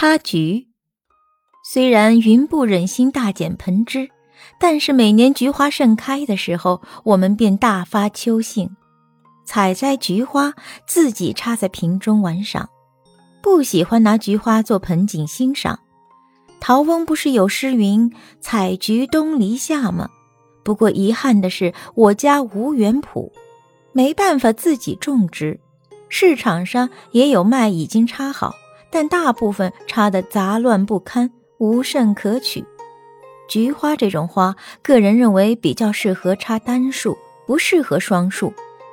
[0.00, 0.68] 插菊，
[1.64, 4.08] 虽然云不忍心大剪盆枝。
[4.60, 8.76] 但是每年菊花盛开的时候，我们便大发秋兴，
[9.44, 10.54] 采摘菊花，
[10.86, 12.68] 自己插在瓶中玩赏。
[13.42, 15.80] 不喜欢拿菊花做盆景欣赏。
[16.60, 20.08] 陶翁不是有诗云“采菊东篱下”吗？
[20.62, 23.32] 不过遗憾的是，我家无园圃，
[23.90, 25.58] 没办法自己种植。
[26.08, 28.54] 市场上也有卖已经插好，
[28.90, 32.64] 但大部分插得杂乱不堪，无甚可取。
[33.48, 38.52] 菊花这种花，个人认为比较适合插单数，不适合双数。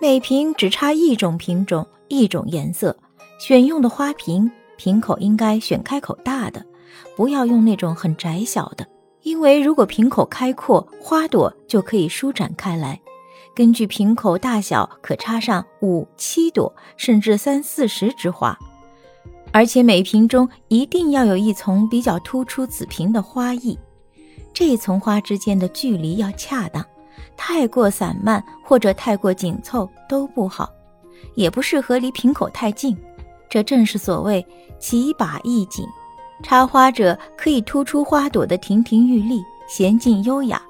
[0.00, 2.96] 每瓶只插一种品种、一种颜色。
[3.38, 6.64] 选用的花瓶瓶口应该选开口大的，
[7.16, 8.86] 不要用那种很窄小的，
[9.22, 13.00] 因为如果瓶口开阔，花朵就可以舒展开来。
[13.54, 18.56] 根据瓶口大小，可插上五七朵，甚至三四十枝花。
[19.56, 23.78] 而且每瓶中一定要有一丛比较突出子瓶的花艺。
[24.52, 26.84] 这一丛花之间的距离要恰当，
[27.38, 30.68] 太过散漫或者太过紧凑都不好，
[31.36, 32.94] 也不适合离瓶口太近。
[33.48, 34.46] 这正是所谓
[34.78, 35.86] 奇把意景。
[36.42, 40.60] 插花者可以突出花朵的亭亭玉立、娴静优雅，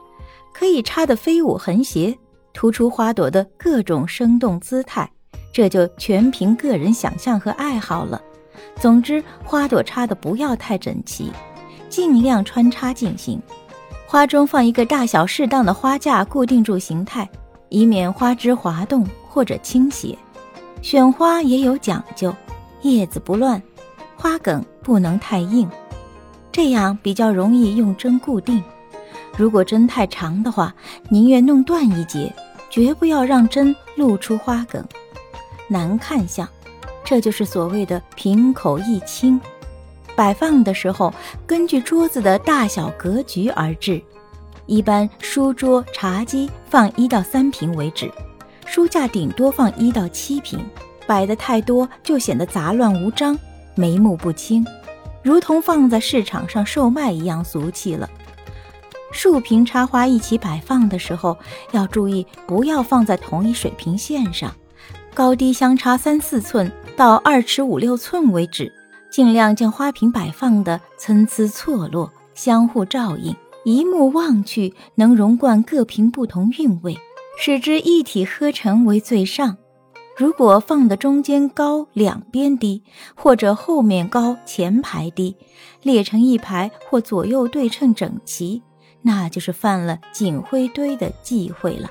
[0.55, 2.17] 可以插得飞舞横斜，
[2.53, 5.11] 突出花朵的各种生动姿态。
[5.53, 8.23] 这就全凭个人想象和爱好了。
[8.81, 11.33] 总之，花朵插的不要太整齐，
[11.89, 13.41] 尽量穿插进行。
[14.07, 17.29] 花中放一个大小适当的花架，固定住形态，
[17.69, 20.17] 以免花枝滑动或者倾斜。
[20.83, 22.35] 选花也有讲究，
[22.83, 23.61] 叶子不乱，
[24.14, 25.69] 花梗不能太硬，
[26.53, 28.63] 这样比较容易用针固定。
[29.36, 30.73] 如果针太长的话，
[31.09, 32.33] 宁愿弄断一截，
[32.70, 34.85] 绝不要让针露出花梗，
[35.69, 36.48] 难看相。
[37.06, 39.40] 这就是所谓的瓶口一清。
[40.17, 41.14] 摆放的时候，
[41.46, 44.02] 根据桌子的大小格局而置。
[44.67, 48.11] 一般书桌、茶几放一到三瓶为止，
[48.67, 50.58] 书架顶多放一到七瓶。
[51.06, 53.38] 摆的太多就显得杂乱无章、
[53.77, 54.67] 眉目不清，
[55.23, 58.11] 如同放在市场上售卖一样俗气了。
[59.12, 61.38] 数瓶插花一起摆放的时候，
[61.70, 64.52] 要注意不要放在同一水平线上，
[65.17, 68.71] 高低相差三四寸到二尺五六寸为止。
[69.11, 73.35] 尽量将花瓶摆放的参差错落，相互照应，
[73.65, 76.99] 一目望去能融贯各瓶不同韵味，
[77.39, 79.57] 使之一体呵成为最上。
[80.19, 82.83] 如果放的中间高，两边低，
[83.15, 85.35] 或者后面高，前排低，
[85.83, 88.63] 列成一排或左右对称整齐，
[89.01, 91.89] 那就是犯了锦灰堆的忌讳了。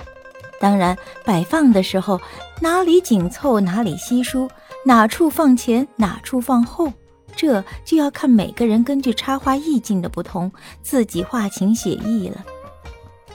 [0.65, 2.19] 当然，摆放的时候
[2.59, 4.49] 哪里紧凑哪里稀疏，
[4.83, 6.91] 哪处放前哪处放后。
[7.35, 12.43] 这就要看每个人根据插花意境的不同，自己画情写意了。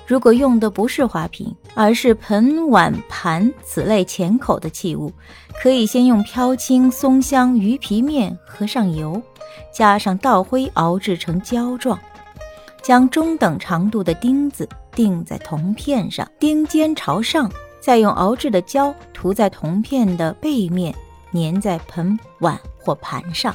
[0.08, 5.12] 如果用的不是花瓶，而是盆碗盘此类浅口的器物，
[5.62, 9.22] 可以先用飘青、松香、鱼皮面和上油，
[9.72, 11.96] 加上稻灰熬制成胶状，
[12.82, 20.94] 将中等长度的钉子钉在铜片上，钉尖朝上，再用熬制的胶涂在铜片的背面，
[21.32, 23.54] 粘在盆碗或盘上。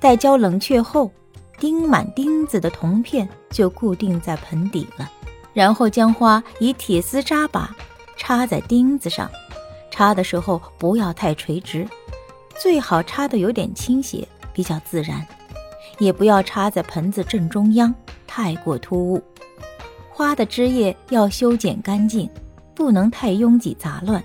[0.00, 1.10] 待胶冷却后，
[1.58, 5.10] 钉满钉子的铜片就固定在盆底了。
[5.52, 7.74] 然后将花以铁丝扎把
[8.16, 9.30] 插在钉子上，
[9.90, 11.86] 插的时候不要太垂直，
[12.58, 15.26] 最好插的有点倾斜，比较自然。
[15.98, 17.94] 也不要插在盆子正中央，
[18.26, 19.22] 太过突兀。
[20.10, 22.28] 花的枝叶要修剪干净，
[22.74, 24.22] 不能太拥挤杂乱，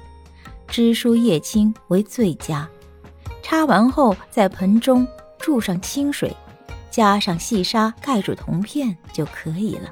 [0.68, 2.68] 枝疏叶轻为最佳。
[3.42, 5.08] 插完后，在盆中。
[5.40, 6.36] 注上清水，
[6.92, 9.90] 加上细沙盖住铜片就可以了。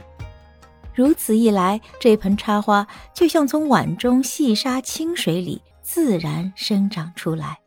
[0.94, 7.60] 如此一来，这盆插花就像从碗中细沙清水里自然生长出来。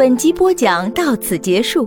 [0.00, 1.86] 本集播讲到此结束，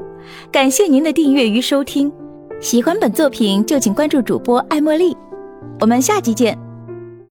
[0.52, 2.14] 感谢您的订阅与收听。
[2.62, 5.18] 喜欢本作品就请关注主播爱茉莉，
[5.80, 6.56] 我们下集见。